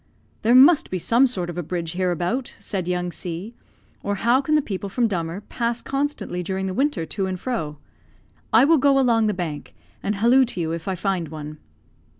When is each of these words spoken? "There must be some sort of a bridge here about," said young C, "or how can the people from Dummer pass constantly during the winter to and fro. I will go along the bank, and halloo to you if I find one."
"There 0.41 0.55
must 0.55 0.89
be 0.89 0.97
some 0.97 1.27
sort 1.27 1.47
of 1.47 1.59
a 1.59 1.61
bridge 1.61 1.91
here 1.91 2.09
about," 2.09 2.55
said 2.59 2.87
young 2.87 3.11
C, 3.11 3.53
"or 4.01 4.15
how 4.15 4.41
can 4.41 4.55
the 4.55 4.61
people 4.63 4.89
from 4.89 5.07
Dummer 5.07 5.41
pass 5.41 5.79
constantly 5.83 6.41
during 6.41 6.65
the 6.65 6.73
winter 6.73 7.05
to 7.05 7.27
and 7.27 7.39
fro. 7.39 7.77
I 8.51 8.65
will 8.65 8.79
go 8.79 8.97
along 8.97 9.27
the 9.27 9.35
bank, 9.35 9.75
and 10.01 10.15
halloo 10.15 10.43
to 10.45 10.59
you 10.59 10.71
if 10.71 10.87
I 10.87 10.95
find 10.95 11.27
one." 11.27 11.59